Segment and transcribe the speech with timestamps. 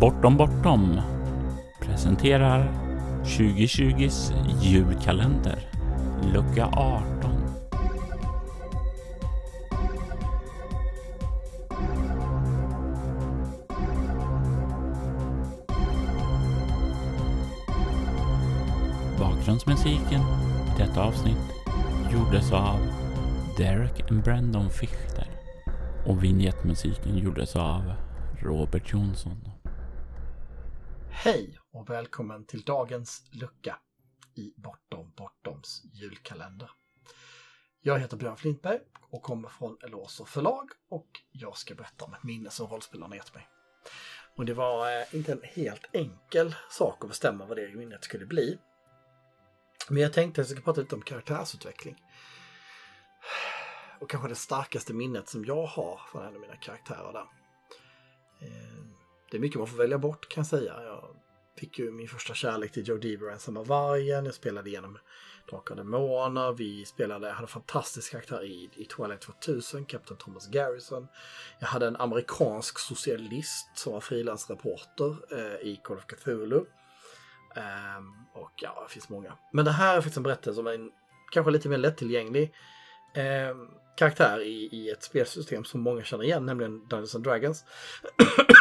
[0.00, 1.00] Bortom Bortom
[1.80, 2.72] presenterar
[3.24, 5.58] 2020s julkalender,
[6.34, 7.30] lucka 18.
[19.18, 21.36] Bakgrundsmusiken i detta avsnitt
[22.12, 22.78] gjordes av
[23.56, 25.26] Derek and Brandon Fichter
[26.06, 27.92] och vignettmusiken gjordes av
[28.38, 29.49] Robert Jonsson.
[31.22, 33.76] Hej och välkommen till dagens lucka
[34.34, 36.70] i Bortom Bortoms julkalender.
[37.80, 42.22] Jag heter Björn Flintberg och kommer från Eloso förlag och jag ska berätta om ett
[42.22, 43.48] minne som rollspelarna gett mig.
[44.36, 48.26] Och det var eh, inte en helt enkel sak att bestämma vad det minnet skulle
[48.26, 48.58] bli.
[49.88, 51.96] Men jag tänkte att jag ska prata lite om karaktärsutveckling.
[54.00, 57.26] Och kanske det starkaste minnet som jag har från en av mina karaktärer där.
[58.40, 58.89] Eh,
[59.30, 60.82] det är mycket man får välja bort kan jag säga.
[60.84, 61.16] Jag
[61.58, 64.24] fick ju min första kärlek till Joe Deaver ensamma vargen.
[64.24, 64.98] Jag spelade igenom
[65.50, 66.52] Drakar och Demoner.
[66.52, 71.08] Vi spelade, jag hade en fantastisk karaktär i, i Twilight 2000, Captain Thomas Garrison.
[71.58, 76.64] Jag hade en amerikansk socialist som var frilansreporter eh, i Call of Cthulhu.
[77.56, 79.32] Um, och ja, det finns många.
[79.52, 80.90] Men det här är faktiskt en berättelse om en
[81.32, 82.54] kanske lite mer lättillgänglig
[83.50, 87.64] um, karaktär i, i ett spelsystem som många känner igen, nämligen Dungeons and Dragons.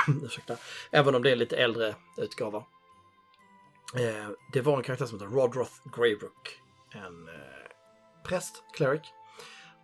[0.23, 0.57] Ursäkta.
[0.91, 2.57] Även om det är en lite äldre utgåva.
[3.95, 6.59] Eh, det var en karaktär som heter Rodroth Greybrook.
[6.91, 9.01] En eh, präst, cleric.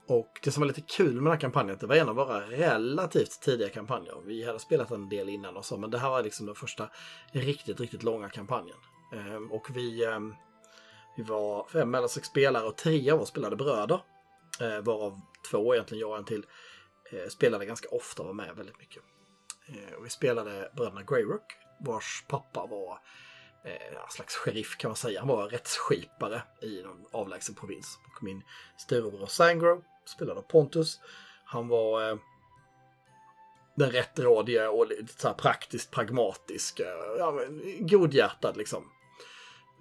[0.08, 2.42] Och det som var lite kul med den här kampanjen, det var en av våra
[2.42, 4.16] relativt tidiga kampanjer.
[4.25, 6.90] Vi hade spelat en del innan och så, men det här var liksom den första
[7.31, 8.78] riktigt, riktigt långa kampanjen.
[9.14, 10.19] Eh, och vi, eh,
[11.17, 14.02] vi var fem eller sex spelare och tre av oss spelade bröder.
[14.62, 16.46] Eh, varav två, egentligen jag och en till,
[17.12, 19.04] eh, spelade ganska ofta och var med väldigt mycket.
[19.68, 23.00] Eh, och vi spelade bröderna Greyrock, vars pappa var
[23.66, 25.20] eh, en slags sheriff kan man säga.
[25.20, 28.00] Han var rättsskipare i någon avlägsen provins.
[28.06, 28.44] Och min
[28.78, 31.00] storebror Sangro spelade Pontus.
[31.46, 32.18] Han var eh,
[33.75, 36.88] den rättrådige och lite så här praktiskt pragmatisk, eh,
[37.19, 37.40] ja,
[37.80, 38.92] godhjärtad liksom.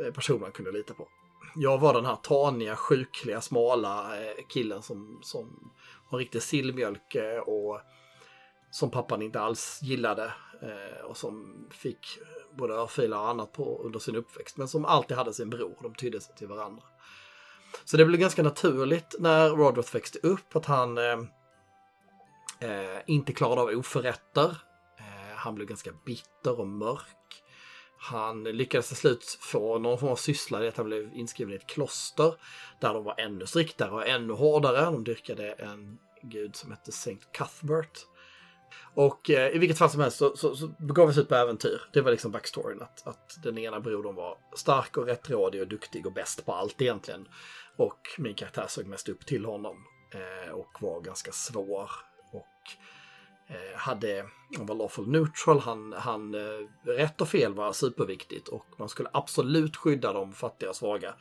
[0.00, 1.08] Eh, person man kunde lita på.
[1.56, 5.72] Jag var den här taniga, sjukliga, smala eh, killen som, som
[6.10, 7.80] var riktig sillmjölk eh, och
[8.70, 10.24] som pappan inte alls gillade
[10.62, 12.18] eh, och som fick
[12.58, 15.78] både örfilar och annat på under sin uppväxt, men som alltid hade sin bror.
[15.82, 16.82] De tydde sig till varandra.
[17.84, 21.18] Så det blev ganska naturligt när Rodroth växte upp att han eh,
[22.60, 24.56] eh, inte klarade av oförrätter.
[24.98, 27.43] Eh, han blev ganska bitter och mörk.
[28.04, 31.56] Han lyckades till slut få någon form av syssla i att han blev inskriven i
[31.56, 32.34] ett kloster
[32.80, 34.84] där de var ännu striktare och ännu hårdare.
[34.84, 38.06] De dyrkade en gud som hette Saint Cuthbert.
[38.94, 41.34] Och eh, i vilket fall som helst så, så, så begav vi oss ut på
[41.34, 41.80] äventyr.
[41.92, 42.82] Det var liksom backstoryn.
[42.82, 46.82] Att, att den ena brodern var stark och rättrådig och duktig och bäst på allt
[46.82, 47.28] egentligen.
[47.76, 49.76] Och min karaktär såg mest upp till honom.
[50.14, 51.90] Eh, och var ganska svår.
[52.32, 52.76] Och
[53.46, 55.60] Eh, hade, han var lawful neutral.
[55.60, 58.48] Han, han eh, rätt och fel var superviktigt.
[58.48, 61.14] Och man skulle absolut skydda de fattiga och svaga.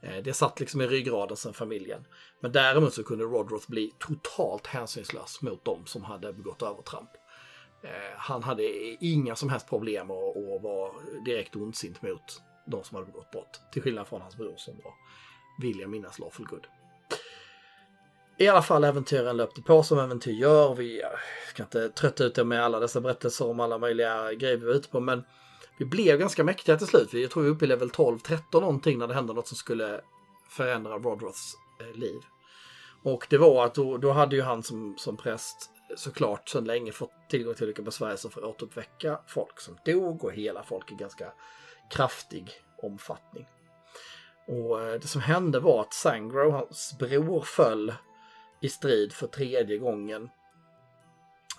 [0.00, 2.04] Eh, det satt liksom i ryggraden sen familjen.
[2.40, 7.10] Men däremot så kunde Rodroth bli totalt hänsynslös mot dem som hade begått övertramp.
[8.16, 8.62] Han hade
[9.04, 10.94] inga som helst problem att och var
[11.24, 13.60] direkt ondsint mot de som hade begått brott.
[13.72, 14.92] Till skillnad från hans bror som var,
[15.62, 16.66] vill jag minnas, lawful good.
[18.38, 20.74] I alla fall äventyren löpte på som äventyr gör.
[20.74, 21.02] Vi
[21.48, 24.74] ska inte trötta ut er med alla dessa berättelser om alla möjliga grejer vi var
[24.74, 25.24] ute på, men
[25.78, 27.12] vi blev ganska mäktiga till slut.
[27.12, 30.00] Jag tror vi är uppe i level 12-13 någonting när det hände något som skulle
[30.48, 32.20] förändra Rodroths eh, liv.
[33.02, 36.92] Och det var att då, då hade ju han som, som präst såklart sedan länge
[36.92, 40.94] fått tillgång till olika besvärjelser för att återuppväcka folk som dog och hela folk i
[40.94, 41.32] ganska
[41.90, 42.50] kraftig
[42.82, 43.46] omfattning.
[44.48, 47.92] Och eh, det som hände var att Sangro, hans bror, föll
[48.60, 50.28] i strid för tredje gången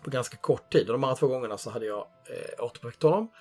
[0.04, 0.88] på ganska kort tid.
[0.88, 3.32] Och de andra två gångerna så hade jag eh, återuppväckt honom.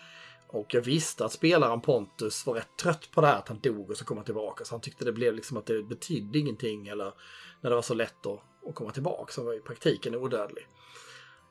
[0.48, 3.90] Och jag visste att spelaren Pontus var rätt trött på det här att han dog
[3.90, 4.64] och så kom han tillbaka.
[4.64, 7.12] Så han tyckte det blev liksom att det betydde ingenting eller
[7.60, 9.32] när det var så lätt att, att komma tillbaka.
[9.32, 10.66] Så han var i praktiken odödlig.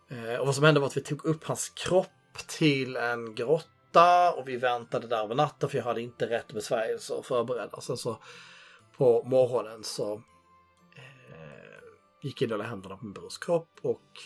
[0.10, 4.34] Eh, och vad som hände var att vi tog upp hans kropp till en grotta
[4.34, 7.82] och vi väntade där över natten för jag hade inte rätt besvärjelser förberedda.
[7.82, 8.18] Sen så
[8.98, 10.22] på morgonen så
[12.26, 14.20] gick in och händerna på min brors kropp och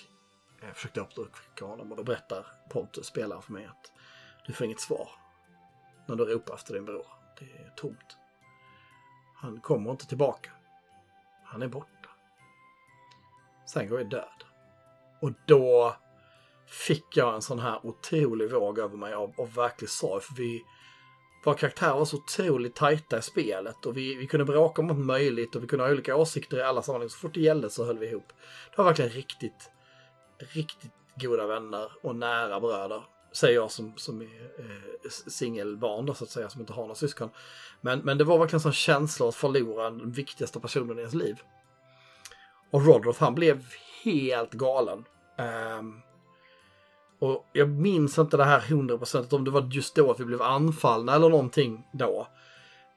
[0.61, 3.91] eh, försökte upptäcka honom och då berättar Pontus, spelaren för mig, att
[4.47, 5.09] du får inget svar
[6.07, 7.05] när du ropar efter din bror.
[7.39, 8.17] Det är tomt.
[9.35, 10.51] Han kommer inte tillbaka.
[11.43, 12.09] Han är borta.
[13.65, 14.43] Sen går jag död.
[15.21, 15.95] Och då
[16.67, 20.21] fick jag en sån här otrolig våg över mig av, av verklig sorg.
[20.21, 20.63] För vi,
[21.43, 24.99] våra karaktärer var så otroligt tajta i spelet och vi, vi kunde bråka om allt
[24.99, 27.09] möjligt och vi kunde ha olika åsikter i alla sammanhang.
[27.09, 28.27] Så fort det gällde så höll vi ihop.
[28.71, 29.71] Det var verkligen riktigt,
[30.53, 33.03] riktigt goda vänner och nära bröder.
[33.31, 34.25] Säger jag som, som är
[34.59, 37.29] eh, singelbarn då, så att säga, som inte har några syskon.
[37.81, 41.13] Men, men det var verkligen en sån känsla att förlora den viktigaste personen i ens
[41.13, 41.41] liv.
[42.71, 43.65] Och Rodroth han blev
[44.03, 45.05] helt galen.
[45.79, 46.01] Um,
[47.19, 50.41] och jag minns inte det här 100% om det var just då att vi blev
[50.41, 52.27] anfallna eller någonting då.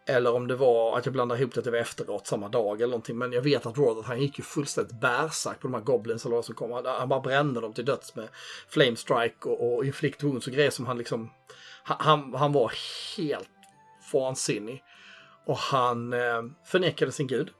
[0.06, 2.76] Eller om det var att jag blandade ihop det att det var efteråt samma dag
[2.76, 3.18] eller någonting.
[3.18, 6.36] Men jag vet att Rodroth han gick ju fullständigt bärsack på de här goblins eller
[6.36, 6.72] vad som kom.
[6.72, 8.28] Han, bara brände dem till döds med
[8.68, 11.30] flame strike och, och inflict wounds och grejer som han liksom...
[11.84, 12.72] Han, han var
[13.16, 13.48] helt
[14.12, 14.82] vansinnig.
[15.46, 17.50] Och han eh, förnekade sin gud.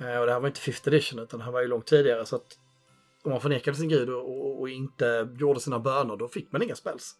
[0.00, 2.36] Eh, och det här var inte 5th edition utan han var ju långt tidigare så
[2.36, 2.58] att
[3.24, 6.62] om man förnekade sin gud och, och, och inte gjorde sina böner då fick man
[6.62, 7.14] inga spells.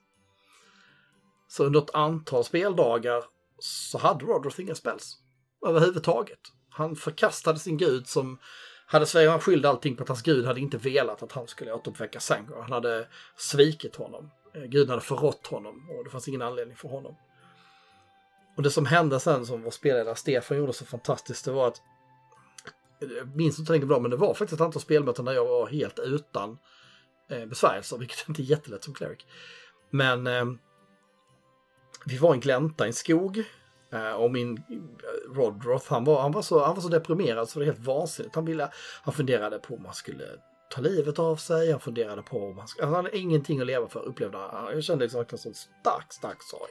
[1.49, 3.25] Så under ett antal speldagar
[3.59, 5.19] så hade Rodroth inga spells
[5.67, 6.41] överhuvudtaget.
[6.71, 8.39] Han förkastade sin gud som
[8.87, 11.73] hade Sverige, han skyllde allting på att hans gud hade inte velat att han skulle
[11.73, 12.61] återuppväcka Sangor.
[12.63, 14.31] Han hade svikit honom.
[14.55, 17.17] Gud Guden hade förrått honom och det fanns ingen anledning för honom.
[18.57, 21.83] Och det som hände sen som vår spelledare Stefan gjorde så fantastiskt, det var att
[23.01, 25.67] jag minns inte lika bra, men det var faktiskt ett antal spelmöten där jag var
[25.67, 26.59] helt utan
[27.31, 29.27] eh, besvärjelser, vilket inte är jättelätt som cleric.
[29.91, 30.45] Men eh,
[32.05, 33.45] vi var i en glänta i en skog
[33.93, 37.59] eh, och min eh, Rodroth, han var, han, var så, han var så deprimerad så
[37.59, 38.35] det var helt vansinnigt.
[38.35, 38.71] Han, ville,
[39.03, 40.25] han funderade på om han skulle
[40.71, 43.67] ta livet av sig, han funderade på om han skulle, alltså han hade ingenting att
[43.67, 44.75] leva för upplevde han.
[44.75, 46.71] Jag kände liksom en sån stark, stark sorg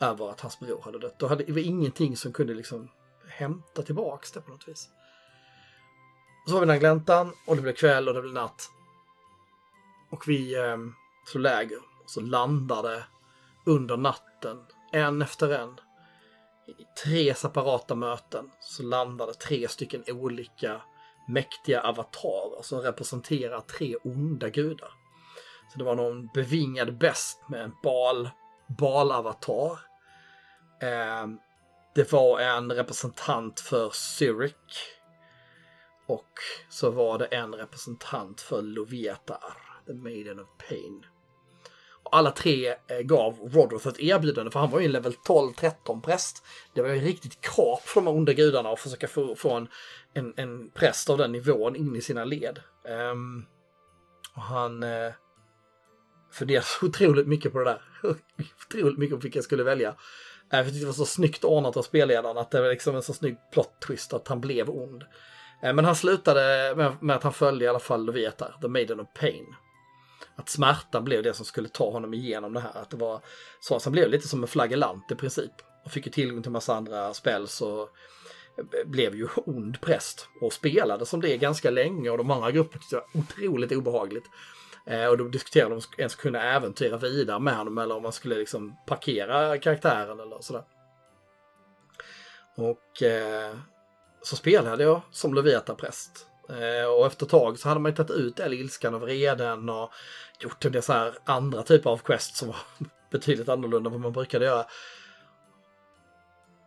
[0.00, 1.18] över att hans bror hade dött.
[1.18, 2.90] det var ingenting som kunde liksom
[3.28, 4.88] hämta tillbaks det på något vis.
[6.48, 8.70] Och så var vi den här gläntan och det blev kväll och det blev natt.
[10.10, 10.76] Och vi eh,
[11.26, 11.78] slog läger.
[12.04, 13.04] Och så landade
[13.66, 15.80] under natten, en efter en,
[16.66, 20.80] i tre separata möten, så landade tre stycken olika
[21.28, 24.92] mäktiga avatarer som representerar tre onda gudar.
[25.72, 28.30] Så det var någon bevingad bäst med en bal,
[28.78, 29.78] balavatar.
[30.82, 31.26] Eh,
[31.94, 34.97] det var en representant för Zurich
[36.08, 36.32] och
[36.68, 39.42] så var det en representant för Loviatar,
[39.86, 41.04] The Maiden of Pain.
[42.02, 46.00] Och alla tre eh, gav Rodroth ett erbjudande, för han var ju en level 12-13
[46.00, 46.44] präst.
[46.74, 49.68] Det var ju riktigt kap för de här onda gudarna att försöka få, få en,
[50.14, 52.60] en, en präst av den nivån in i sina led.
[53.12, 53.46] Um,
[54.34, 55.12] och han uh,
[56.32, 57.82] funderade så otroligt mycket på det där.
[58.66, 59.88] otroligt mycket på vilka jag skulle välja.
[60.52, 63.02] Eh, jag tyckte det var så snyggt ordnat av spelledaren att det var liksom en
[63.02, 65.04] så snygg plot twist att han blev ond.
[65.62, 69.08] Eh, men han slutade med, att han följde i alla fall Loveta, The Maiden of
[69.20, 69.54] Pain.
[70.36, 72.82] Att smärtan blev det som skulle ta honom igenom det här.
[72.82, 73.20] Att det var
[73.60, 75.52] så att han blev lite som en flagellant i princip.
[75.84, 77.80] Och fick ju tillgång till massa andra spel och
[78.58, 82.80] eh, blev ju ond präst och spelade som det ganska länge och de andra grupperna
[82.80, 84.24] tyckte det var otroligt obehagligt.
[84.86, 88.02] Eh, och då diskuterade de om de ens kunna äventyra vidare med honom eller om
[88.02, 90.62] man skulle liksom parkera karaktären eller sådär.
[92.56, 93.56] Och eh,
[94.22, 96.26] så spelade jag som Loveta-präst.
[96.48, 99.90] Eh, och efter ett tag så hade man tagit ut all ilskan och vreden och
[100.40, 102.56] gjort en del så här andra typer av quest som var
[103.10, 104.64] betydligt annorlunda än vad man brukade göra.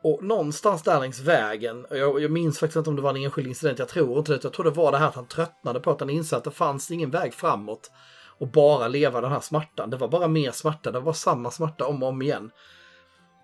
[0.03, 3.23] Och någonstans där längs vägen, och jag, jag, minns faktiskt inte om det var en
[3.23, 5.79] enskild incident, jag tror inte det, jag tror det var det här att han tröttnade
[5.79, 7.91] på att han insåg att det fanns ingen väg framåt
[8.39, 9.89] och bara leva den här smärtan.
[9.89, 12.51] Det var bara mer smärta, det var samma smärta om och om igen.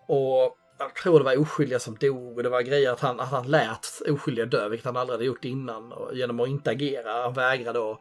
[0.08, 3.32] Och jag tror det var oskyldiga som dog och det var grejer att han, att
[3.32, 7.22] han lät oskyldiga dö, vilket han aldrig hade gjort innan och genom att inte agera.
[7.24, 8.00] Han vägrade att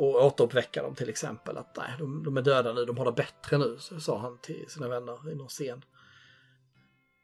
[0.00, 1.58] och återuppväcka dem till exempel.
[1.58, 4.38] Att nej, de, de är döda nu, de har det bättre nu, så sa han
[4.38, 5.84] till sina vänner i någon scen.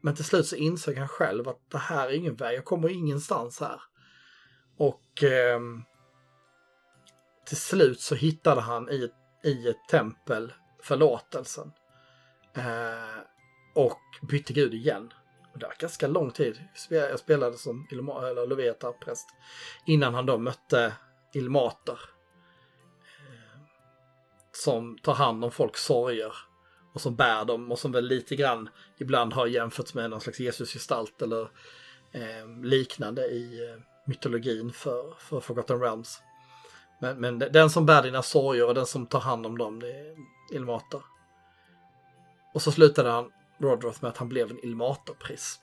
[0.02, 2.88] Men till slut så insåg han själv att det här är ingen väg, jag kommer
[2.88, 3.80] ingenstans här.
[4.76, 5.60] Och eh,
[7.46, 9.10] till slut så hittade han i,
[9.44, 10.52] i ett tempel
[10.82, 11.72] förlåtelsen.
[12.54, 13.22] Eh,
[13.76, 15.12] och bytte gud igen.
[15.52, 16.60] Och det var ganska lång tid.
[16.90, 19.28] Jag spelade som Ilma, eller Loveta präst
[19.86, 20.92] innan han då mötte
[21.34, 22.00] Ilmater.
[23.18, 23.60] Eh,
[24.52, 26.32] som tar hand om folks sorger
[26.94, 28.68] och som bär dem och som väl lite grann
[28.98, 31.42] ibland har jämförts med någon slags Jesusgestalt eller
[32.12, 36.20] eh, liknande i eh, mytologin för, för Forgotten Realms.
[37.00, 39.90] Men, men den som bär dina sorger och den som tar hand om dem, det
[39.90, 40.16] är
[40.52, 41.02] Ilmater.
[42.54, 45.62] Och så slutade han Rodroth med att han blev en Ilmaterpräst.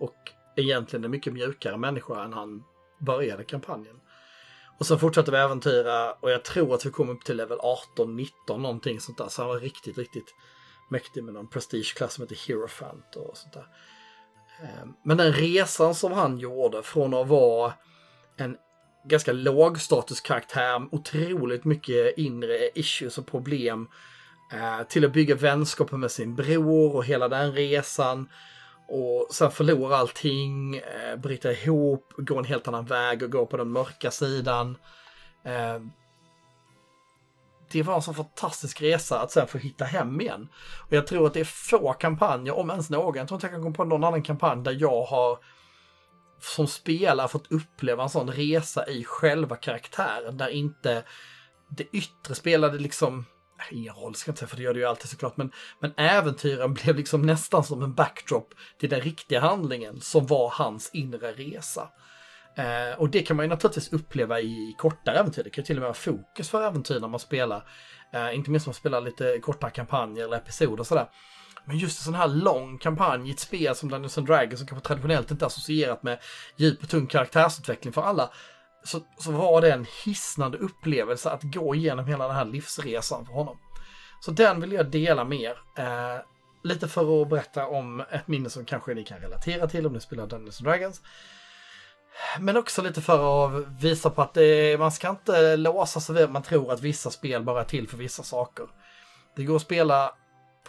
[0.00, 0.16] Och
[0.56, 2.64] egentligen en mycket mjukare människa än han
[3.00, 4.00] började kampanjen.
[4.78, 7.58] Och sen fortsatte vi äventyra och jag tror att vi kom upp till level
[7.96, 9.28] 18-19 någonting sånt där.
[9.28, 10.34] Så han var riktigt, riktigt
[10.90, 13.66] mäktig med någon prestigeklass som heter Hierophant och sånt där.
[14.62, 17.72] Ehm, men den resan som han gjorde från att vara
[18.36, 18.56] en
[19.04, 23.88] ganska låg statuskaraktär, otroligt mycket inre issues och problem
[24.52, 28.28] eh, till att bygga vänskaper med sin bror och hela den resan.
[28.88, 33.56] Och sen förlora allting, eh, bryta ihop, gå en helt annan väg och gå på
[33.56, 34.76] den mörka sidan.
[35.44, 35.80] Eh,
[37.72, 40.48] det var en så fantastisk resa att sen få hitta hem igen.
[40.86, 43.52] Och jag tror att det är få kampanjer, om ens någon, jag tror inte jag
[43.52, 45.38] kan komma på någon annan kampanj där jag har
[46.40, 51.04] som spelare fått uppleva en sån resa i själva karaktären där inte
[51.68, 53.24] det yttre spelade liksom
[53.70, 55.92] ingen roll ska jag inte säga, för det gör det ju alltid såklart, men, men
[55.96, 61.32] äventyren blev liksom nästan som en backdrop till den riktiga handlingen som var hans inre
[61.32, 61.88] resa.
[62.56, 65.76] Eh, och det kan man ju naturligtvis uppleva i kortare äventyr, det kan ju till
[65.76, 67.68] och med vara fokus för äventyr när man spelar,
[68.12, 71.08] eh, inte minst om man spelar lite kortare kampanjer eller episoder och sådär.
[71.64, 74.66] Men just en sån här lång kampanj i ett spel som Dungeons and Dragons som
[74.66, 76.18] kanske traditionellt inte är associerat med
[76.56, 78.30] djup och tung karaktärsutveckling för alla,
[78.84, 83.32] så, så var det en hisnande upplevelse att gå igenom hela den här livsresan för
[83.32, 83.58] honom.
[84.20, 85.58] Så den vill jag dela med er.
[85.78, 86.20] Eh,
[86.62, 90.00] lite för att berätta om ett minne som kanske ni kan relatera till om ni
[90.00, 91.02] spelar Dungeons and Dragons.
[92.40, 96.24] Men också lite för att visa på att det, man ska inte låsa sig vid
[96.24, 98.66] att man tror att vissa spel bara är till för vissa saker.
[99.36, 100.14] Det går att spela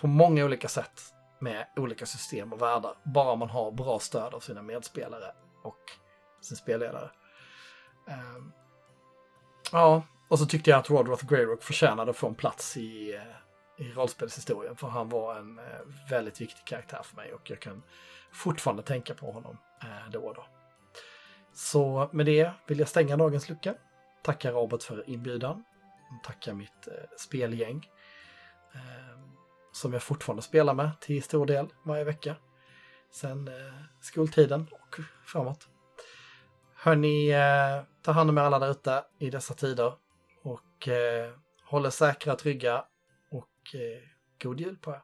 [0.02, 1.02] på många olika sätt
[1.42, 5.32] med olika system och världar, bara man har bra stöd av sina medspelare
[5.64, 5.80] och
[6.42, 7.10] sin spelledare.
[8.06, 8.54] Um,
[9.72, 13.86] ja, och så tyckte jag att Rodroth Greyrock förtjänade att få en plats i, eh,
[13.86, 15.66] i rollspelshistorien, för han var en uh,
[16.10, 17.84] väldigt viktig karaktär för mig och jag kan
[18.32, 20.46] fortfarande tänka på honom uh, då och då.
[21.54, 23.76] Så med det vill jag stänga dagens lucka.
[24.24, 25.64] Tacka Robert för inbjudan.
[26.24, 27.90] Tacka mitt uh, spelgäng.
[28.74, 29.32] Ehm,
[29.72, 32.36] som jag fortfarande spelar med till stor del varje vecka.
[33.12, 33.50] Sen
[34.02, 35.68] skoltiden och framåt.
[36.86, 39.94] Hörni, eh, ta hand om er alla där ute i dessa tider.
[40.42, 42.86] Och eh, håll er säkra, trygga
[43.32, 44.04] och eh,
[44.44, 45.02] god jul på er.